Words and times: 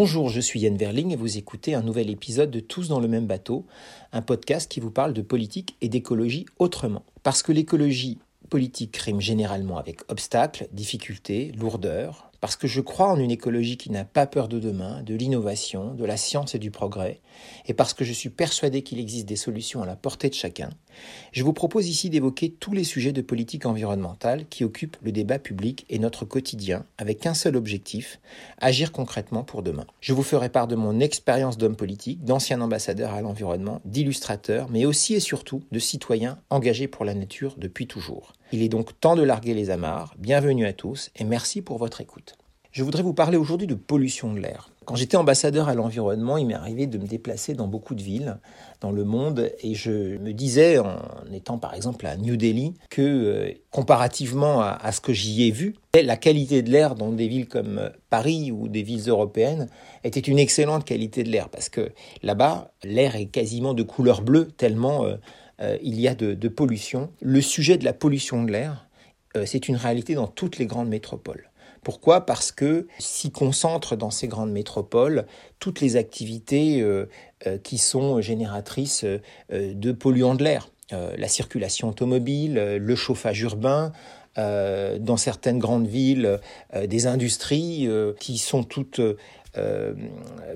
Bonjour, 0.00 0.28
je 0.28 0.40
suis 0.40 0.60
Yann 0.60 0.76
Verling 0.76 1.10
et 1.10 1.16
vous 1.16 1.38
écoutez 1.38 1.74
un 1.74 1.82
nouvel 1.82 2.08
épisode 2.08 2.52
de 2.52 2.60
Tous 2.60 2.86
dans 2.86 3.00
le 3.00 3.08
même 3.08 3.26
bateau, 3.26 3.66
un 4.12 4.22
podcast 4.22 4.70
qui 4.70 4.78
vous 4.78 4.92
parle 4.92 5.12
de 5.12 5.22
politique 5.22 5.76
et 5.80 5.88
d'écologie 5.88 6.46
autrement. 6.60 7.02
Parce 7.24 7.42
que 7.42 7.50
l'écologie 7.50 8.18
politique 8.48 8.96
rime 8.98 9.20
généralement 9.20 9.76
avec 9.76 10.08
obstacles, 10.08 10.68
difficultés, 10.70 11.50
lourdeurs, 11.58 12.27
parce 12.40 12.56
que 12.56 12.66
je 12.66 12.80
crois 12.80 13.08
en 13.08 13.18
une 13.18 13.30
écologie 13.30 13.76
qui 13.76 13.90
n'a 13.90 14.04
pas 14.04 14.26
peur 14.26 14.48
de 14.48 14.58
demain, 14.58 15.02
de 15.02 15.14
l'innovation, 15.14 15.94
de 15.94 16.04
la 16.04 16.16
science 16.16 16.54
et 16.54 16.58
du 16.58 16.70
progrès, 16.70 17.20
et 17.66 17.74
parce 17.74 17.94
que 17.94 18.04
je 18.04 18.12
suis 18.12 18.30
persuadé 18.30 18.82
qu'il 18.82 18.98
existe 18.98 19.26
des 19.26 19.36
solutions 19.36 19.82
à 19.82 19.86
la 19.86 19.96
portée 19.96 20.28
de 20.28 20.34
chacun, 20.34 20.70
je 21.32 21.44
vous 21.44 21.52
propose 21.52 21.88
ici 21.88 22.10
d'évoquer 22.10 22.50
tous 22.50 22.72
les 22.72 22.84
sujets 22.84 23.12
de 23.12 23.22
politique 23.22 23.66
environnementale 23.66 24.46
qui 24.48 24.64
occupent 24.64 24.96
le 25.02 25.12
débat 25.12 25.38
public 25.38 25.84
et 25.88 25.98
notre 25.98 26.24
quotidien, 26.24 26.84
avec 26.96 27.26
un 27.26 27.34
seul 27.34 27.56
objectif, 27.56 28.20
agir 28.60 28.92
concrètement 28.92 29.44
pour 29.44 29.62
demain. 29.62 29.86
Je 30.00 30.12
vous 30.12 30.22
ferai 30.22 30.48
part 30.48 30.68
de 30.68 30.76
mon 30.76 31.00
expérience 31.00 31.58
d'homme 31.58 31.76
politique, 31.76 32.24
d'ancien 32.24 32.60
ambassadeur 32.60 33.12
à 33.12 33.20
l'environnement, 33.20 33.80
d'illustrateur, 33.84 34.68
mais 34.70 34.84
aussi 34.84 35.14
et 35.14 35.20
surtout 35.20 35.62
de 35.70 35.78
citoyen 35.78 36.38
engagé 36.50 36.88
pour 36.88 37.04
la 37.04 37.14
nature 37.14 37.54
depuis 37.58 37.86
toujours. 37.86 38.32
Il 38.50 38.62
est 38.62 38.70
donc 38.70 38.98
temps 38.98 39.14
de 39.14 39.22
larguer 39.22 39.52
les 39.52 39.68
amarres. 39.68 40.14
Bienvenue 40.18 40.64
à 40.64 40.72
tous 40.72 41.10
et 41.16 41.24
merci 41.24 41.60
pour 41.60 41.76
votre 41.76 42.00
écoute. 42.00 42.36
Je 42.72 42.82
voudrais 42.82 43.02
vous 43.02 43.12
parler 43.12 43.36
aujourd'hui 43.36 43.66
de 43.66 43.74
pollution 43.74 44.32
de 44.32 44.40
l'air. 44.40 44.70
Quand 44.86 44.94
j'étais 44.94 45.18
ambassadeur 45.18 45.68
à 45.68 45.74
l'environnement, 45.74 46.38
il 46.38 46.46
m'est 46.46 46.54
arrivé 46.54 46.86
de 46.86 46.96
me 46.96 47.06
déplacer 47.06 47.52
dans 47.52 47.66
beaucoup 47.66 47.94
de 47.94 48.02
villes 48.02 48.38
dans 48.80 48.90
le 48.90 49.04
monde 49.04 49.52
et 49.60 49.74
je 49.74 50.16
me 50.16 50.32
disais, 50.32 50.78
en 50.78 50.96
étant 51.30 51.58
par 51.58 51.74
exemple 51.74 52.06
à 52.06 52.16
New 52.16 52.36
Delhi, 52.38 52.72
que 52.88 53.02
euh, 53.02 53.52
comparativement 53.70 54.62
à, 54.62 54.92
ce 54.92 55.02
que 55.02 55.12
j'y 55.12 55.46
ai 55.46 55.50
vu, 55.50 55.74
la 55.94 56.16
qualité 56.16 56.62
de 56.62 56.70
l'air 56.70 56.94
dans 56.94 57.12
des 57.12 57.28
villes 57.28 57.48
comme 57.48 57.78
euh, 57.78 57.90
Paris 58.08 58.50
ou 58.50 58.68
des 58.68 58.82
villes 58.82 59.10
européennes 59.10 59.68
était 60.04 60.20
une 60.20 60.38
excellente 60.38 60.86
qualité 60.86 61.22
de 61.22 61.28
l'air 61.28 61.50
parce 61.50 61.68
que 61.68 61.90
là-bas, 62.22 62.72
l'air 62.82 63.14
est 63.16 63.26
quasiment 63.26 63.74
de 63.74 63.82
couleur 63.82 64.22
bleue 64.22 64.46
tellement 64.46 65.04
euh, 65.04 65.16
il 65.60 66.00
y 66.00 66.08
a 66.08 66.14
de, 66.14 66.48
pollution. 66.48 67.10
Le 67.20 67.40
sujet 67.40 67.78
de 67.78 67.84
la 67.84 67.92
pollution 67.92 68.44
de 68.44 68.52
l'air, 68.52 68.88
c'est 69.44 69.68
une 69.68 69.76
réalité 69.76 70.14
dans 70.14 70.26
toutes 70.26 70.58
les 70.58 70.66
grandes 70.66 70.88
métropoles. 70.88 71.48
Pourquoi? 71.82 72.26
Parce 72.26 72.52
que 72.52 72.86
s'y 72.98 73.30
concentrent 73.30 73.96
dans 73.96 74.10
ces 74.10 74.28
grandes 74.28 74.52
métropoles 74.52 75.26
toutes 75.58 75.80
les 75.80 75.96
activités 75.96 76.80
euh, 76.80 77.08
euh, 77.46 77.58
qui 77.58 77.78
sont 77.78 78.20
génératrices 78.20 79.04
euh, 79.04 79.20
de 79.50 79.92
polluants 79.92 80.34
de 80.34 80.44
l'air. 80.44 80.70
la 80.90 81.28
circulation 81.28 81.88
automobile, 81.88 82.54
le 82.54 82.96
chauffage 82.96 83.40
urbain, 83.42 83.92
dans 84.36 85.16
certaines 85.18 85.58
grandes 85.58 85.86
villes, 85.86 86.40
des 86.86 87.06
industries 87.06 87.86
qui 88.20 88.38
sont 88.38 88.64
toutes 88.64 89.00
euh, 89.56 89.94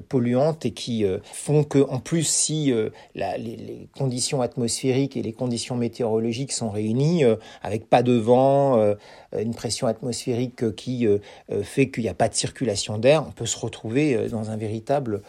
polluantes 0.09 0.67
et 0.67 0.73
qui 0.73 1.05
euh, 1.05 1.19
font 1.25 1.65
que, 1.65 1.79
en 1.79 1.99
plus, 1.99 2.25
si 2.25 2.73
euh, 2.73 2.91
les, 3.15 3.89
conditions 3.97 4.43
atmosphériques 4.43 5.17
et 5.17 5.23
les 5.23 5.33
conditions 5.33 5.77
météorologiques 5.77 6.53
sont 6.53 6.71
réunies, 6.71 7.25
avec 7.63 7.89
pas 7.89 8.03
de 8.03 8.13
vent, 8.13 8.95
une 9.39 9.55
pression 9.55 9.87
atmosphérique 9.87 10.75
qui 10.75 11.07
fait 11.63 11.91
qu'il 11.91 12.05
n'y 12.05 12.09
a 12.09 12.15
pas 12.15 12.29
de 12.29 12.35
circulation 12.35 12.99
d'air, 12.99 13.25
on 13.27 13.31
peut 13.31 13.47
se 13.47 13.59
retrouver 13.59 14.29
dans 14.29 14.51
un 14.51 14.57
véritable 14.57 15.23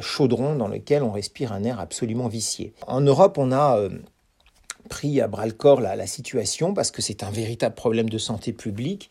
chaudron 0.00 0.54
dans 0.54 0.68
lequel 0.68 1.02
on 1.02 1.10
respire 1.10 1.52
un 1.52 1.64
air 1.64 1.80
absolument 1.80 2.28
vicié. 2.28 2.72
En 2.86 3.00
Europe, 3.00 3.38
on 3.38 3.52
a 3.52 3.78
pris 4.94 5.20
à 5.20 5.26
bras 5.26 5.44
le 5.44 5.52
corps 5.52 5.80
la, 5.80 6.06
situation 6.06 6.72
parce 6.72 6.92
que 6.92 7.02
c'est 7.02 7.24
un 7.24 7.30
véritable 7.30 7.74
problème 7.74 8.08
de 8.08 8.16
santé 8.16 8.52
publique 8.52 9.10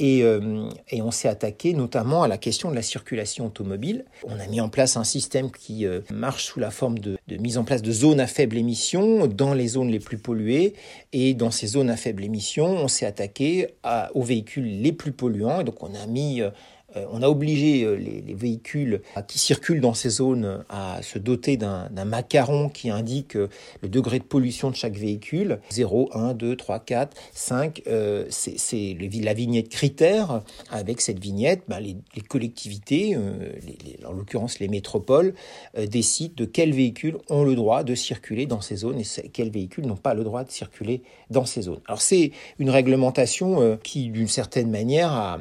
et, 0.00 0.24
euh, 0.24 0.68
et, 0.88 1.02
on 1.02 1.12
s'est 1.12 1.28
attaqué 1.28 1.72
notamment 1.72 2.24
à 2.24 2.28
la 2.28 2.36
question 2.36 2.68
de 2.68 2.74
la 2.74 2.82
circulation 2.82 3.46
automobile. 3.46 4.06
On 4.24 4.40
a 4.40 4.46
mis 4.48 4.60
en 4.60 4.68
place 4.68 4.96
un 4.96 5.04
système 5.04 5.52
qui 5.52 5.86
euh, 5.86 6.00
marche 6.10 6.46
sous 6.46 6.58
la 6.58 6.72
forme 6.72 6.98
de, 6.98 7.16
de, 7.28 7.36
mise 7.36 7.58
en 7.58 7.64
place 7.64 7.80
de 7.82 7.92
zones 7.92 8.18
à 8.18 8.26
faible 8.26 8.56
émission 8.56 9.28
dans 9.28 9.54
les 9.54 9.68
zones 9.68 9.90
les 9.90 10.00
plus 10.00 10.18
polluées. 10.18 10.74
Et 11.12 11.34
dans 11.34 11.52
ces 11.52 11.68
zones 11.68 11.90
à 11.90 11.96
faible 11.96 12.24
émission, 12.24 12.66
on 12.66 12.88
s'est 12.88 13.06
attaqué 13.06 13.68
aux 14.14 14.22
véhicules 14.22 14.80
les 14.80 14.92
plus 14.92 15.12
polluants. 15.12 15.60
Et 15.60 15.64
donc 15.64 15.80
on 15.82 15.94
a 15.94 16.06
mis 16.06 16.40
euh, 16.40 16.50
on 16.94 17.22
a 17.22 17.28
obligé 17.28 17.84
euh, 17.84 17.94
les, 17.94 18.34
véhicules 18.34 19.02
qui 19.28 19.38
circulent 19.38 19.80
dans 19.80 19.94
ces 19.94 20.08
zones 20.08 20.64
à 20.68 21.02
se 21.02 21.18
doter 21.18 21.56
d'un 21.56 22.04
macaron 22.04 22.68
qui 22.68 22.90
indique 22.90 23.36
euh, 23.36 23.48
le 23.82 23.88
degré 23.88 24.18
de 24.18 24.24
pollution 24.24 24.70
de 24.70 24.76
chaque 24.76 24.96
véhicule. 24.96 25.60
0, 25.70 26.10
1, 26.12 26.34
2, 26.34 26.56
3, 26.56 26.78
4, 26.80 27.16
5. 27.32 27.82
c'est 28.30 28.96
la 29.22 29.34
vignette 29.34 29.68
critère. 29.68 30.42
Avec 30.70 31.00
cette 31.00 31.18
vignette, 31.18 31.62
bah, 31.68 31.80
les, 31.80 31.96
collectivités, 32.28 33.16
en 34.06 34.12
l'occurrence 34.12 34.58
les 34.58 34.68
métropoles, 34.68 35.34
décident 35.76 36.34
de 36.36 36.44
quels 36.44 36.72
véhicules 36.72 37.16
ont 37.28 37.44
le 37.44 37.54
droit 37.54 37.82
de 37.82 37.94
circuler 37.94 38.46
dans 38.46 38.60
ces 38.60 38.76
zones 38.76 39.00
et 39.00 39.28
quels 39.28 39.50
véhicules 39.50 39.86
n'ont 39.86 39.96
pas 39.96 40.14
le 40.14 40.24
droit 40.24 40.44
de 40.44 40.50
circuler 40.50 41.02
dans 41.30 41.44
ces 41.44 41.62
zones. 41.62 41.80
Alors 41.86 42.00
c'est 42.00 42.32
une 42.58 42.70
réglementation 42.70 43.78
qui, 43.82 44.08
d'une 44.10 44.28
certaine 44.28 44.70
manière, 44.70 45.12
a 45.12 45.40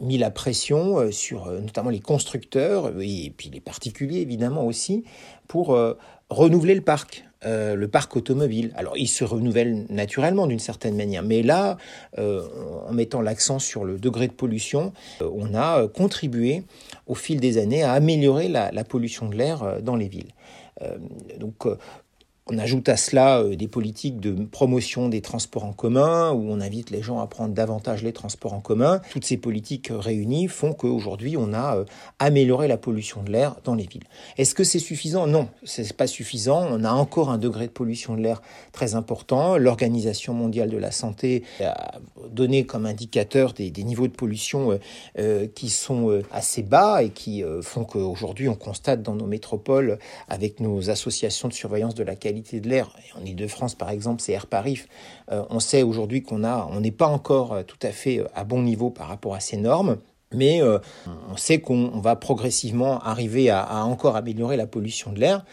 mis 0.00 0.18
la 0.18 0.30
pression 0.30 0.98
euh, 0.98 1.10
sur 1.10 1.46
euh, 1.46 1.60
notamment 1.60 1.90
les 1.90 2.00
constructeurs 2.00 2.92
et 3.00 3.32
puis 3.36 3.50
les 3.50 3.60
particuliers 3.60 4.20
évidemment 4.20 4.64
aussi 4.64 5.04
pour 5.46 5.74
euh, 5.74 5.94
renouveler 6.30 6.74
le 6.74 6.82
parc. 6.82 7.24
le 7.44 7.86
parc 7.86 8.16
automobile. 8.16 8.72
Alors, 8.74 8.96
il 8.96 9.06
se 9.06 9.24
renouvelle 9.24 9.86
naturellement 9.88 10.46
d'une 10.46 10.58
certaine 10.58 10.96
manière, 10.96 11.22
mais 11.22 11.42
là, 11.42 11.78
en 12.18 12.92
mettant 12.92 13.22
l'accent 13.22 13.60
sur 13.60 13.84
le 13.84 13.96
degré 13.96 14.26
de 14.26 14.32
pollution, 14.32 14.92
on 15.20 15.54
a 15.54 15.86
contribué 15.86 16.64
au 17.06 17.14
fil 17.14 17.38
des 17.40 17.56
années 17.56 17.84
à 17.84 17.92
améliorer 17.92 18.48
la, 18.48 18.72
la 18.72 18.84
pollution 18.84 19.28
de 19.28 19.36
l'air 19.36 19.80
dans 19.80 19.96
les 19.96 20.08
villes. 20.08 20.34
donc, 21.38 21.64
on 22.50 22.58
ajoute 22.58 22.88
à 22.88 22.96
cela 22.96 23.40
euh, 23.40 23.56
des 23.56 23.68
politiques 23.68 24.20
de 24.20 24.32
promotion 24.44 25.08
des 25.08 25.20
transports 25.20 25.64
en 25.64 25.72
commun, 25.72 26.32
où 26.32 26.50
on 26.50 26.60
invite 26.60 26.90
les 26.90 27.02
gens 27.02 27.20
à 27.20 27.26
prendre 27.26 27.54
davantage 27.54 28.02
les 28.02 28.12
transports 28.12 28.54
en 28.54 28.60
commun. 28.60 29.00
Toutes 29.10 29.24
ces 29.24 29.36
politiques 29.36 29.90
réunies 29.90 30.48
font 30.48 30.72
qu'aujourd'hui, 30.72 31.36
on 31.36 31.52
a 31.52 31.76
euh, 31.76 31.84
amélioré 32.18 32.68
la 32.68 32.78
pollution 32.78 33.22
de 33.22 33.30
l'air 33.30 33.56
dans 33.64 33.74
les 33.74 33.86
villes. 33.86 34.04
Est-ce 34.38 34.54
que 34.54 34.64
c'est 34.64 34.78
suffisant? 34.78 35.26
Non, 35.26 35.48
c'est 35.64 35.92
pas 35.92 36.06
suffisant. 36.06 36.66
On 36.70 36.84
a 36.84 36.90
encore 36.90 37.30
un 37.30 37.38
degré 37.38 37.66
de 37.66 37.72
pollution 37.72 38.14
de 38.16 38.22
l'air 38.22 38.40
très 38.72 38.94
important. 38.94 39.58
L'Organisation 39.58 40.32
mondiale 40.32 40.70
de 40.70 40.78
la 40.78 40.90
santé 40.90 41.44
a 41.60 41.98
donné 42.30 42.64
comme 42.64 42.86
indicateur 42.86 43.52
des, 43.52 43.70
niveaux 43.70 44.08
de 44.08 44.12
pollution 44.12 44.78
euh, 45.18 45.46
qui 45.54 45.68
sont 45.68 46.22
assez 46.32 46.62
bas 46.62 47.02
et 47.02 47.10
qui 47.10 47.42
font 47.62 47.84
qu'aujourd'hui, 47.84 48.48
on 48.48 48.54
constate 48.54 49.02
dans 49.02 49.14
nos 49.14 49.26
métropoles, 49.26 49.98
avec 50.28 50.60
nos 50.60 50.90
associations 50.90 51.48
de 51.48 51.52
surveillance 51.52 51.94
de 51.94 52.02
la 52.02 52.16
qualité, 52.16 52.37
de 52.42 52.68
l'air. 52.68 52.90
En 53.20 53.24
Ile-de-France, 53.24 53.74
par 53.74 53.90
exemple, 53.90 54.22
c'est 54.22 54.32
Air 54.32 54.46
Paris. 54.46 54.80
Euh, 55.30 55.44
on 55.50 55.60
sait 55.60 55.82
aujourd'hui 55.82 56.22
qu'on 56.22 56.44
a, 56.44 56.68
on 56.70 56.80
n'est 56.80 56.90
pas 56.90 57.06
encore 57.06 57.52
euh, 57.52 57.62
tout 57.62 57.78
à 57.82 57.90
fait 57.90 58.18
euh, 58.18 58.28
à 58.34 58.44
bon 58.44 58.62
niveau 58.62 58.90
par 58.90 59.08
rapport 59.08 59.34
à 59.34 59.40
ces 59.40 59.56
normes. 59.56 59.98
Mais 60.34 60.60
on 60.62 61.36
sait 61.36 61.60
qu'on 61.60 62.00
va 62.00 62.14
progressivement 62.14 62.98
arriver 63.00 63.48
à, 63.48 63.84
encore 63.84 64.14
améliorer 64.16 64.56
la 64.58 64.66
pollution 64.66 65.10
de 65.12 65.20
l'air. 65.20 65.44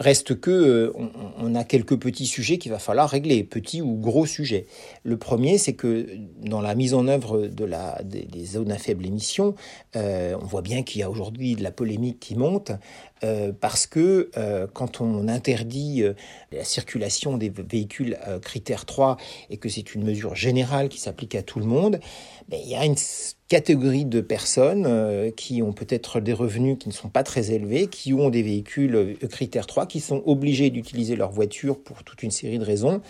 reste 0.00 0.40
que 0.40 0.92
on, 1.38 1.54
a 1.54 1.62
quelques 1.62 1.96
petits 1.96 2.26
sujets 2.26 2.58
qu'il 2.58 2.72
va 2.72 2.80
falloir 2.80 3.08
régler, 3.08 3.44
petits 3.44 3.82
ou 3.82 3.94
gros 3.94 4.26
sujets. 4.26 4.66
Le 5.04 5.16
premier, 5.16 5.58
c'est 5.58 5.74
que 5.74 6.08
dans 6.40 6.60
la 6.60 6.74
mise 6.74 6.92
en 6.92 7.06
œuvre 7.06 7.46
de 7.46 7.64
la, 7.64 8.02
des, 8.02 8.44
zones 8.44 8.72
à 8.72 8.78
faible 8.78 9.06
émission, 9.06 9.54
on 9.94 10.44
voit 10.44 10.62
bien 10.62 10.82
qu'il 10.82 11.00
y 11.00 11.04
a 11.04 11.10
aujourd'hui 11.10 11.54
de 11.54 11.62
la 11.62 11.70
polémique 11.70 12.18
qui 12.18 12.34
monte. 12.34 12.72
Euh, 13.24 13.52
parce 13.58 13.86
que 13.86 14.30
euh, 14.36 14.66
quand 14.72 15.00
on 15.00 15.26
interdit 15.26 16.02
euh, 16.02 16.12
la 16.52 16.64
circulation 16.64 17.38
des 17.38 17.48
véhicules 17.48 18.18
critère 18.42 18.84
3 18.84 19.16
et 19.48 19.56
que 19.56 19.70
c'est 19.70 19.94
une 19.94 20.04
mesure 20.04 20.34
générale 20.34 20.90
qui 20.90 21.00
s'applique 21.00 21.34
à 21.34 21.42
tout 21.42 21.58
le 21.58 21.64
monde, 21.64 21.98
ben, 22.48 22.60
il 22.62 22.68
y 22.68 22.74
a 22.74 22.84
une 22.84 22.96
catégorie 23.48 24.04
de 24.04 24.20
personnes 24.20 25.32
qui 25.36 25.62
ont 25.62 25.72
peut-être 25.72 26.20
des 26.20 26.32
revenus 26.32 26.78
qui 26.78 26.88
ne 26.88 26.92
sont 26.92 27.08
pas 27.08 27.22
très 27.22 27.52
élevés, 27.52 27.86
qui 27.86 28.12
ont 28.12 28.28
des 28.28 28.42
véhicules 28.42 29.16
critère 29.30 29.66
3, 29.66 29.86
qui 29.86 30.00
sont 30.00 30.22
obligés 30.26 30.70
d'utiliser 30.70 31.16
leur 31.16 31.30
voiture 31.30 31.78
pour 31.78 32.02
toute 32.02 32.22
une 32.22 32.30
série 32.30 32.58
de 32.58 32.64
raisons 32.64 33.00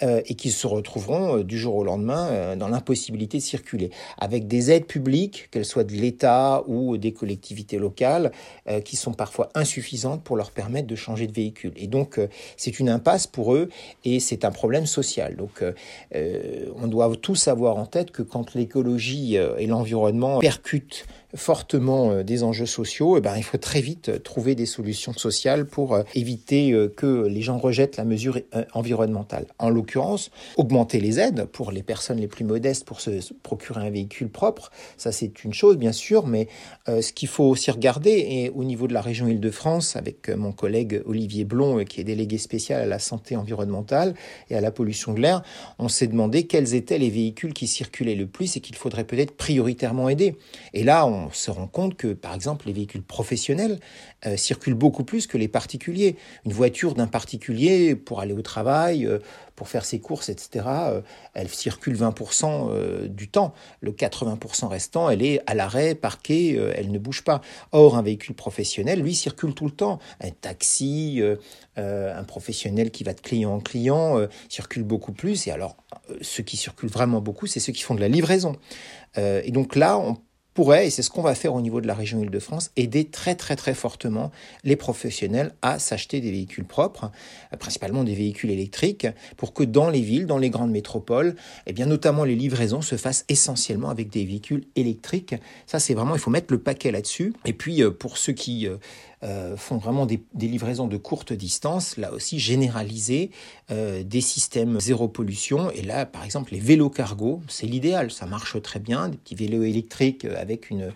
et 0.00 0.34
qui 0.34 0.50
se 0.50 0.66
retrouveront 0.66 1.38
du 1.38 1.58
jour 1.58 1.76
au 1.76 1.84
lendemain 1.84 2.56
dans 2.56 2.68
l'impossibilité 2.68 3.38
de 3.38 3.42
circuler. 3.42 3.90
Avec 4.18 4.46
des 4.46 4.70
aides 4.70 4.86
publiques, 4.86 5.48
qu'elles 5.50 5.64
soient 5.64 5.84
de 5.84 5.92
l'État 5.92 6.64
ou 6.66 6.96
des 6.96 7.12
collectivités 7.12 7.78
locales, 7.78 8.32
qui 8.84 8.96
sont 8.96 9.12
parfois 9.12 9.50
insuffisante 9.54 10.22
pour 10.22 10.36
leur 10.36 10.50
permettre 10.50 10.86
de 10.86 10.96
changer 10.96 11.26
de 11.26 11.32
véhicule. 11.32 11.72
Et 11.76 11.86
donc, 11.86 12.18
euh, 12.18 12.28
c'est 12.56 12.78
une 12.78 12.88
impasse 12.88 13.26
pour 13.26 13.54
eux 13.54 13.68
et 14.04 14.20
c'est 14.20 14.44
un 14.44 14.50
problème 14.50 14.86
social. 14.86 15.36
Donc, 15.36 15.62
euh, 15.62 15.72
euh, 16.14 16.66
on 16.76 16.86
doit 16.86 17.10
tous 17.20 17.48
avoir 17.48 17.76
en 17.76 17.86
tête 17.86 18.10
que 18.10 18.22
quand 18.22 18.54
l'écologie 18.54 19.36
et 19.36 19.66
l'environnement 19.66 19.81
percutent 20.40 21.06
fortement 21.34 22.22
des 22.22 22.42
enjeux 22.42 22.66
sociaux, 22.66 23.16
eh 23.16 23.22
ben, 23.22 23.38
il 23.38 23.42
faut 23.42 23.56
très 23.56 23.80
vite 23.80 24.22
trouver 24.22 24.54
des 24.54 24.66
solutions 24.66 25.14
sociales 25.14 25.66
pour 25.66 25.98
éviter 26.14 26.76
que 26.94 27.26
les 27.26 27.40
gens 27.40 27.56
rejettent 27.56 27.96
la 27.96 28.04
mesure 28.04 28.38
environnementale. 28.74 29.46
En 29.58 29.70
l'occurrence, 29.70 30.30
augmenter 30.58 31.00
les 31.00 31.18
aides 31.18 31.46
pour 31.46 31.72
les 31.72 31.82
personnes 31.82 32.18
les 32.18 32.28
plus 32.28 32.44
modestes 32.44 32.84
pour 32.84 33.00
se 33.00 33.32
procurer 33.42 33.80
un 33.80 33.88
véhicule 33.88 34.28
propre, 34.28 34.70
ça 34.98 35.10
c'est 35.10 35.42
une 35.42 35.54
chose 35.54 35.78
bien 35.78 35.92
sûr, 35.92 36.26
mais 36.26 36.48
ce 36.86 37.12
qu'il 37.14 37.28
faut 37.28 37.44
aussi 37.44 37.70
regarder, 37.70 38.26
et 38.28 38.50
au 38.50 38.62
niveau 38.62 38.86
de 38.86 38.92
la 38.92 39.00
région 39.00 39.26
Île-de-France, 39.26 39.96
avec 39.96 40.28
mon 40.28 40.52
collègue 40.52 41.02
Olivier 41.06 41.44
Blond, 41.44 41.82
qui 41.84 42.02
est 42.02 42.04
délégué 42.04 42.36
spécial 42.36 42.82
à 42.82 42.86
la 42.86 42.98
santé 42.98 43.36
environnementale 43.36 44.14
et 44.50 44.54
à 44.54 44.60
la 44.60 44.70
pollution 44.70 45.14
de 45.14 45.20
l'air, 45.20 45.42
on 45.78 45.88
s'est 45.88 46.08
demandé 46.08 46.46
quels 46.46 46.74
étaient 46.74 46.98
les 46.98 47.08
véhicules 47.08 47.54
qui 47.54 47.66
circulaient 47.66 48.16
le 48.16 48.26
plus 48.26 48.54
et 48.58 48.60
qu'il 48.60 48.76
faudrait 48.76 49.04
peut-être 49.04 49.32
prioritairement 49.72 50.08
aider. 50.08 50.36
Et 50.74 50.84
là, 50.84 51.06
on 51.06 51.30
se 51.30 51.50
rend 51.50 51.66
compte 51.66 51.96
que, 51.96 52.12
par 52.12 52.34
exemple, 52.34 52.66
les 52.66 52.72
véhicules 52.72 53.02
professionnels 53.02 53.78
euh, 54.26 54.36
circulent 54.36 54.74
beaucoup 54.74 55.04
plus 55.04 55.26
que 55.26 55.38
les 55.38 55.48
particuliers. 55.48 56.16
Une 56.44 56.52
voiture 56.52 56.94
d'un 56.94 57.06
particulier 57.06 57.94
pour 57.94 58.20
aller 58.20 58.34
au 58.34 58.42
travail, 58.42 59.06
euh, 59.06 59.18
pour 59.56 59.68
faire 59.68 59.84
ses 59.84 60.00
courses, 60.00 60.28
etc., 60.28 60.66
euh, 60.68 61.00
elle 61.34 61.48
circule 61.48 61.96
20% 61.96 63.08
du 63.08 63.28
temps. 63.28 63.54
Le 63.80 63.92
80% 63.92 64.66
restant, 64.68 65.08
elle 65.08 65.22
est 65.22 65.40
à 65.46 65.54
l'arrêt, 65.54 65.94
parquée, 65.94 66.56
elle 66.74 66.90
ne 66.90 66.98
bouge 66.98 67.22
pas. 67.22 67.40
Or, 67.72 67.96
un 67.96 68.02
véhicule 68.02 68.34
professionnel, 68.34 69.00
lui, 69.00 69.14
circule 69.14 69.54
tout 69.54 69.64
le 69.64 69.70
temps. 69.70 69.98
Un 70.20 70.30
taxi, 70.30 71.22
un 71.76 72.24
professionnel 72.24 72.90
qui 72.90 73.04
va 73.04 73.14
de 73.14 73.20
client 73.20 73.54
en 73.54 73.60
client, 73.60 74.26
circule 74.48 74.82
beaucoup 74.82 75.12
plus. 75.12 75.46
Et 75.46 75.50
alors, 75.50 75.76
ceux 76.20 76.42
qui 76.42 76.56
circulent 76.56 76.90
vraiment 76.90 77.20
beaucoup, 77.20 77.46
c'est 77.46 77.60
ceux 77.60 77.72
qui 77.72 77.82
font 77.82 77.94
de 77.94 78.00
la 78.00 78.08
livraison. 78.08 78.56
Et 79.16 79.50
donc 79.50 79.76
là, 79.76 79.98
on 79.98 80.16
pourrait, 80.54 80.86
et 80.86 80.90
c'est 80.90 81.02
ce 81.02 81.10
qu'on 81.10 81.22
va 81.22 81.34
faire 81.34 81.54
au 81.54 81.60
niveau 81.60 81.80
de 81.80 81.86
la 81.86 81.94
région 81.94 82.22
Île-de-France, 82.22 82.70
aider 82.76 83.06
très 83.06 83.34
très 83.34 83.56
très 83.56 83.74
fortement 83.74 84.30
les 84.64 84.76
professionnels 84.76 85.54
à 85.62 85.78
s'acheter 85.78 86.20
des 86.20 86.30
véhicules 86.30 86.64
propres, 86.64 87.10
euh, 87.52 87.56
principalement 87.56 88.04
des 88.04 88.14
véhicules 88.14 88.50
électriques, 88.50 89.06
pour 89.36 89.54
que 89.54 89.64
dans 89.64 89.88
les 89.88 90.02
villes, 90.02 90.26
dans 90.26 90.38
les 90.38 90.50
grandes 90.50 90.70
métropoles, 90.70 91.36
eh 91.66 91.72
bien 91.72 91.86
notamment 91.86 92.24
les 92.24 92.36
livraisons 92.36 92.82
se 92.82 92.96
fassent 92.96 93.24
essentiellement 93.28 93.88
avec 93.88 94.10
des 94.10 94.24
véhicules 94.24 94.64
électriques. 94.76 95.34
Ça 95.66 95.78
c'est 95.78 95.94
vraiment, 95.94 96.14
il 96.14 96.20
faut 96.20 96.30
mettre 96.30 96.52
le 96.52 96.60
paquet 96.60 96.90
là-dessus. 96.90 97.32
Et 97.46 97.52
puis 97.52 97.82
euh, 97.82 97.90
pour 97.90 98.18
ceux 98.18 98.32
qui 98.32 98.68
euh, 99.24 99.52
euh, 99.52 99.56
font 99.56 99.76
vraiment 99.76 100.06
des, 100.06 100.20
livraisons 100.34 100.86
de 100.86 100.96
courte 100.96 101.32
distance, 101.32 101.96
là 101.96 102.12
aussi 102.12 102.38
généraliser 102.38 103.30
euh, 103.70 104.02
des 104.02 104.20
systèmes 104.20 104.80
zéro 104.80 105.08
pollution. 105.08 105.70
Et 105.70 105.82
là, 105.82 106.06
par 106.06 106.24
exemple, 106.24 106.52
les 106.52 106.60
vélos 106.60 106.90
cargo, 106.90 107.40
c'est 107.48 107.66
l'idéal, 107.66 108.10
ça 108.10 108.26
marche 108.26 108.60
très 108.62 108.78
bien, 108.78 109.08
des 109.08 109.16
petits 109.16 109.34
vélos 109.34 109.62
électriques 109.62 110.24
avec 110.24 110.70
une, 110.70 110.92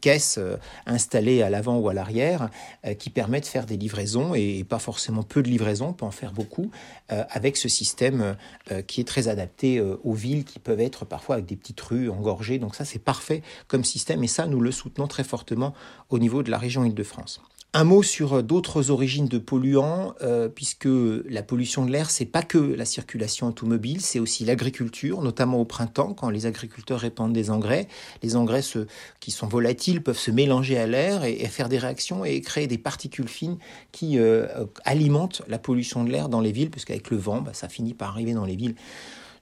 caisse 0.00 0.36
euh, 0.38 0.56
installée 0.86 1.42
à 1.42 1.50
l'avant 1.50 1.78
ou 1.78 1.88
à 1.88 1.94
l'arrière 1.94 2.50
qui 2.98 3.10
permet 3.10 3.40
de 3.40 3.46
faire 3.46 3.66
des 3.66 3.76
livraisons 3.76 4.34
et, 4.34 4.64
pas 4.64 4.78
forcément 4.78 5.22
peu 5.22 5.42
de 5.42 5.48
livraisons, 5.48 5.88
on 5.88 5.92
peut 5.92 6.06
en 6.06 6.10
faire 6.10 6.32
beaucoup 6.32 6.70
avec 7.08 7.56
ce 7.56 7.68
système 7.68 8.36
qui 8.86 9.00
est 9.00 9.04
très 9.04 9.28
adapté 9.28 9.80
aux 9.80 10.14
villes 10.14 10.44
qui 10.44 10.58
peuvent 10.58 10.80
être 10.80 11.04
parfois 11.04 11.36
avec 11.36 11.46
des 11.46 11.56
petites 11.56 11.80
rues 11.80 12.08
engorgées. 12.08 12.58
Donc 12.58 12.74
ça, 12.74 12.84
c'est 12.84 12.98
parfait 12.98 13.42
comme 13.68 13.84
système 13.84 14.24
et 14.24 14.28
ça, 14.28 14.46
nous 14.46 14.60
le 14.60 14.72
soutenons 14.72 15.06
très 15.06 15.24
fortement 15.24 15.74
au 16.10 16.18
niveau 16.18 16.42
de 16.42 16.50
la 16.50 16.58
région 16.58 16.84
Île-de-France. 16.84 17.40
Un 17.74 17.84
mot 17.84 18.02
sur 18.02 18.34
euh, 18.34 18.42
d'autres 18.42 18.90
origines 18.90 19.28
de 19.28 19.38
polluants, 19.38 20.14
euh, 20.20 20.50
puisque 20.50 20.86
la 20.86 21.42
pollution 21.42 21.86
de 21.86 21.90
l'air, 21.90 22.10
c'est 22.10 22.26
pas 22.26 22.42
que 22.42 22.58
la 22.58 22.84
circulation 22.84 23.46
automobile, 23.46 24.02
c'est 24.02 24.18
aussi 24.18 24.44
l'agriculture, 24.44 25.22
notamment 25.22 25.58
au 25.58 25.64
printemps, 25.64 26.12
quand 26.12 26.28
les 26.28 26.44
agriculteurs 26.44 27.00
répandent 27.00 27.32
des 27.32 27.48
engrais. 27.48 27.88
Les 28.22 28.36
engrais 28.36 28.60
qui 29.20 29.30
sont 29.30 29.46
volatiles 29.46 30.02
peuvent 30.02 30.18
se 30.18 30.30
mélanger 30.30 30.76
à 30.76 30.86
l'air 30.86 31.24
et, 31.24 31.46
faire 31.46 31.70
des 31.70 31.78
réactions 31.78 32.26
et 32.26 32.42
créer 32.42 32.66
des 32.66 32.76
particules 32.76 33.28
fines 33.28 33.56
qui 33.90 34.18
euh, 34.18 34.46
alimentent 34.84 35.40
la 35.48 35.58
pollution 35.58 36.04
de 36.04 36.10
l'air 36.10 36.28
dans 36.28 36.42
les 36.42 36.52
villes, 36.52 36.70
puisqu'avec 36.70 37.10
le 37.10 37.16
vent, 37.16 37.40
bah, 37.40 37.54
ça 37.54 37.70
finit 37.70 37.94
par 37.94 38.10
arriver 38.10 38.34
dans 38.34 38.44
les 38.44 38.56
villes. 38.56 38.74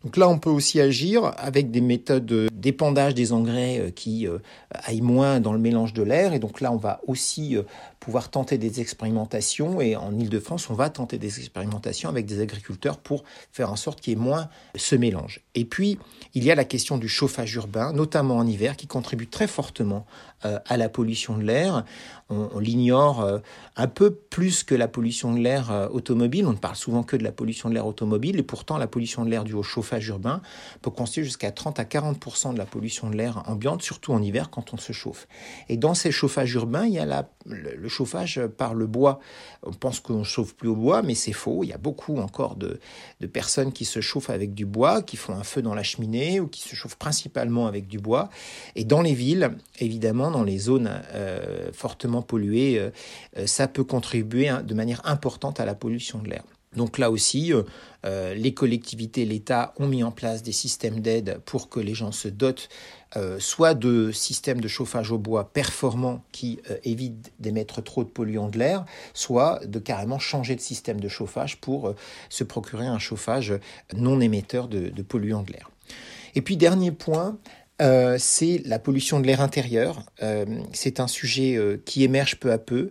Donc 0.05 0.17
là, 0.17 0.29
on 0.29 0.39
peut 0.39 0.51
aussi 0.51 0.81
agir 0.81 1.35
avec 1.37 1.71
des 1.71 1.83
méthodes 1.83 2.49
d'épandage 2.55 3.15
des 3.15 3.35
engrais 3.35 3.93
qui 3.95 4.27
aillent 4.71 5.03
moins 5.03 5.41
dans 5.41 5.53
le 5.53 5.59
mélange 5.59 5.93
de 5.93 6.03
l'air. 6.03 6.33
Et 6.33 6.39
donc 6.39 6.63
là, 6.63 6.73
on 6.73 6.79
va 6.79 7.03
aussi 7.07 7.59
pouvoir 8.01 8.31
tenter 8.31 8.59
des 8.59 8.81
expérimentations. 8.81 9.81
Et 9.81 9.95
en 9.95 10.19
Ile-de-France, 10.19 10.71
on 10.71 10.75
va 10.75 10.91
tenter 10.91 11.19
des 11.19 11.39
expérimentations 11.39 12.09
avec 12.09 12.27
des 12.27 12.41
agriculteurs 12.41 12.99
pour 12.99 13.25
faire 13.53 13.71
en 13.71 13.77
sorte 13.77 14.01
qu'il 14.01 14.15
y 14.15 14.17
ait 14.17 14.21
moins 14.21 14.49
ce 14.75 14.97
mélange. 14.97 15.43
Et 15.55 15.65
puis, 15.65 15.99
il 16.35 16.45
y 16.45 16.51
a 16.51 16.55
la 16.55 16.65
question 16.65 16.99
du 16.99 17.09
chauffage 17.09 17.55
urbain, 17.55 17.93
notamment 17.93 18.39
en 18.39 18.47
hiver, 18.47 18.77
qui 18.77 18.87
contribue 18.87 19.29
très 19.29 19.47
fortement 19.47 20.07
à 20.43 20.79
la 20.79 20.89
pollution 20.89 21.37
de 21.37 21.43
l'air. 21.43 21.85
On, 22.31 22.59
l'ignore 22.59 23.29
un 23.77 23.87
peu 23.89 24.11
plus 24.11 24.65
que 24.65 24.75
la 24.75 24.89
pollution 24.89 25.35
de 25.35 25.41
l'air 25.41 25.91
automobile. 25.93 26.47
On 26.47 26.53
ne 26.53 26.57
parle 26.57 26.77
souvent 26.77 27.03
que 27.03 27.17
de 27.17 27.25
la 27.25 27.33
pollution 27.33 27.69
de 27.69 27.75
l'air 27.75 27.87
automobile. 27.87 28.39
Et 28.39 28.43
pourtant, 28.43 28.79
la 28.79 28.87
pollution 28.87 29.25
de 29.25 29.31
l'air 29.31 29.45
due 29.45 29.53
au 29.53 29.63
chauffage 29.63 30.09
urbain 30.09 30.41
peut 30.81 30.91
constituer 30.91 31.25
jusqu'à 31.25 31.51
30 31.51 31.79
à 31.79 31.85
40 31.85 32.53
de 32.53 32.59
la 32.59 32.65
pollution 32.65 33.11
de 33.11 33.17
l'air 33.17 33.43
ambiante, 33.49 33.83
surtout 33.83 34.13
en 34.13 34.23
hiver 34.23 34.51
quand 34.51 34.73
on 34.73 34.77
se 34.77 34.93
chauffe. 34.93 35.27
Et 35.69 35.77
dans 35.77 35.95
ces 35.95 36.13
chauffages 36.13 36.55
urbains, 36.55 36.87
il 36.87 36.95
y 36.95 36.99
a 36.99 37.05
la, 37.05 37.29
le, 37.47 37.89
chauffage 37.91 38.41
par 38.57 38.75
le 38.75 38.87
bois. 38.87 39.21
On 39.63 39.73
pense 39.73 40.01
qu'on 40.01 40.21
ne 40.21 40.25
chauffe 40.25 40.55
plus 40.55 40.69
au 40.69 40.77
bois, 40.77 41.03
mais 41.03 41.15
c'est 41.15 41.33
faux. 41.33 41.63
Il 41.63 41.69
y 41.69 41.73
a 41.73 41.79
beaucoup 41.79 42.17
encore 42.19 42.57
de, 42.57 42.81
personnes 43.33 43.73
qui 43.73 43.85
se 43.85 44.01
chauffent 44.01 44.31
avec 44.31 44.55
du 44.55 44.65
bois, 44.65 45.03
qui 45.03 45.17
font 45.17 45.35
un 45.35 45.45
feu 45.45 45.61
dans 45.61 45.75
la 45.75 45.83
cheminée 45.83 46.41
ou 46.41 46.49
qui 46.49 46.63
se 46.63 46.75
chauffent 46.75 46.97
principalement 46.97 47.67
avec 47.67 47.87
du 47.87 47.99
bois. 47.99 48.31
Et 48.77 48.85
dans 48.85 49.03
les 49.03 49.15
villes, 49.15 49.51
évidemment, 49.79 50.31
dans 50.31 50.45
les 50.45 50.59
zones 50.59 50.91
euh, 51.13 51.71
fortement 51.73 52.23
polluées, 52.23 52.79
euh, 52.79 52.91
euh, 53.37 53.47
ça 53.47 53.69
peut 53.69 53.85
contribuer 53.85 54.51
de 54.65 54.75
manière 54.75 55.03
importante 55.05 55.61
à 55.61 55.65
la 55.65 55.75
pollution 55.75 56.21
de 56.21 56.31
l'air. 56.31 56.45
Donc 56.77 56.99
là 56.99 57.11
aussi, 57.11 57.53
euh, 57.53 57.65
euh, 58.07 58.33
les 58.33 58.55
collectivités, 58.55 59.25
l'État 59.25 59.75
ont 59.79 59.89
mis 59.89 60.05
en 60.05 60.13
place 60.13 60.45
des 60.45 60.53
systèmes 60.53 61.01
d'aide 61.01 61.41
pour 61.45 61.69
que 61.69 61.81
les 61.81 61.95
gens 61.95 62.13
se 62.13 62.29
dotent 62.29 62.69
euh, 63.17 63.41
soit 63.41 63.75
de 63.75 64.13
systèmes 64.13 64.61
de 64.61 64.69
chauffage 64.69 65.11
au 65.11 65.19
bois 65.19 65.53
performants 65.53 66.23
qui 66.31 66.61
évitent 66.85 67.33
d'émettre 67.41 67.83
trop 67.83 68.05
de 68.05 68.09
polluants 68.09 68.49
de 68.49 68.59
l'air, 68.59 68.85
soit 69.15 69.59
de 69.67 69.81
carrément 69.81 70.21
changer 70.21 70.55
de 70.55 70.61
système 70.61 71.01
de 71.01 71.09
chauffage 71.09 71.61
pour 71.61 71.93
se 72.29 72.45
procurer 72.45 72.87
un 72.87 73.01
chauffage 73.01 73.53
non 73.93 74.21
émetteur 74.21 74.69
de, 74.69 74.91
de 74.91 75.03
polluants 75.03 75.43
de 75.43 75.53
l'air. 75.53 75.71
Et 76.37 76.43
puis 76.43 76.57
dernier 76.57 76.93
point, 76.93 77.37
euh, 77.81 78.17
c'est 78.19 78.63
la 78.67 78.79
pollution 78.79 79.21
de 79.21 79.27
l'air 79.27 79.41
intérieur. 79.41 80.05
Euh, 80.23 80.45
c'est 80.73 81.01
un 81.01 81.07
sujet 81.07 81.57
euh, 81.57 81.81
qui 81.85 82.05
émerge 82.05 82.37
peu 82.37 82.53
à 82.53 82.59
peu, 82.59 82.91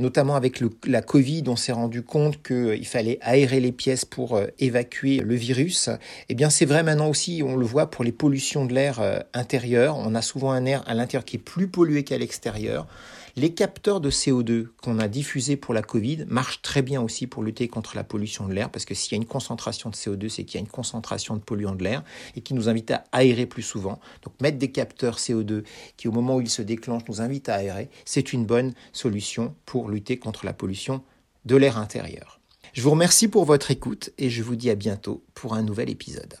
notamment 0.00 0.34
avec 0.34 0.62
la 0.84 1.00
Covid, 1.00 1.44
on 1.46 1.56
s'est 1.56 1.72
rendu 1.72 2.02
compte 2.02 2.42
qu'il 2.42 2.86
fallait 2.86 3.18
aérer 3.22 3.58
les 3.58 3.72
pièces 3.72 4.04
pour 4.04 4.38
évacuer 4.58 5.20
le 5.20 5.34
virus. 5.34 5.88
Eh 6.28 6.34
bien, 6.34 6.50
c'est 6.50 6.66
vrai 6.66 6.82
maintenant 6.82 7.08
aussi, 7.08 7.42
on 7.42 7.56
le 7.56 7.64
voit 7.64 7.90
pour 7.90 8.04
les 8.04 8.12
pollutions 8.12 8.66
de 8.66 8.74
l'air 8.74 9.00
intérieur. 9.32 9.96
On 9.96 10.14
a 10.14 10.20
souvent 10.20 10.52
un 10.52 10.66
air 10.66 10.84
à 10.86 10.92
l'intérieur 10.92 11.24
qui 11.24 11.36
est 11.36 11.38
plus 11.38 11.68
pollué 11.68 12.04
qu'à 12.04 12.18
l'extérieur. 12.18 12.86
Les 13.34 13.54
capteurs 13.54 14.02
de 14.02 14.10
CO2 14.10 14.66
qu'on 14.82 14.98
a 14.98 15.08
diffusés 15.08 15.56
pour 15.56 15.72
la 15.72 15.80
Covid 15.80 16.26
marchent 16.28 16.60
très 16.60 16.82
bien 16.82 17.00
aussi 17.00 17.26
pour 17.26 17.42
lutter 17.42 17.66
contre 17.66 17.96
la 17.96 18.04
pollution 18.04 18.46
de 18.46 18.52
l'air, 18.52 18.68
parce 18.68 18.84
que 18.84 18.94
s'il 18.94 19.12
y 19.12 19.14
a 19.14 19.16
une 19.16 19.26
concentration 19.26 19.88
de 19.88 19.94
CO2, 19.94 20.28
c'est 20.28 20.44
qu'il 20.44 20.56
y 20.56 20.58
a 20.58 20.60
une 20.60 20.70
concentration 20.70 21.34
de 21.36 21.40
polluants 21.40 21.74
de 21.74 21.82
l'air 21.82 22.04
et 22.36 22.42
qui 22.42 22.52
nous 22.52 22.68
invite 22.68 22.90
à 22.90 23.04
aérer 23.10 23.46
plus 23.46 23.62
souvent. 23.62 24.00
Donc 24.22 24.34
mettre 24.42 24.58
des 24.58 24.70
capteurs 24.70 25.16
CO2 25.16 25.64
qui, 25.96 26.08
au 26.08 26.12
moment 26.12 26.36
où 26.36 26.40
ils 26.42 26.50
se 26.50 26.60
déclenchent, 26.60 27.08
nous 27.08 27.22
invitent 27.22 27.48
à 27.48 27.54
aérer, 27.54 27.88
c'est 28.04 28.34
une 28.34 28.44
bonne 28.44 28.74
solution 28.92 29.54
pour 29.64 29.88
lutter 29.88 30.18
contre 30.18 30.44
la 30.44 30.52
pollution 30.52 31.02
de 31.46 31.56
l'air 31.56 31.78
intérieur. 31.78 32.38
Je 32.74 32.82
vous 32.82 32.90
remercie 32.90 33.28
pour 33.28 33.46
votre 33.46 33.70
écoute 33.70 34.10
et 34.18 34.28
je 34.28 34.42
vous 34.42 34.56
dis 34.56 34.68
à 34.68 34.74
bientôt 34.74 35.24
pour 35.32 35.54
un 35.54 35.62
nouvel 35.62 35.88
épisode. 35.88 36.34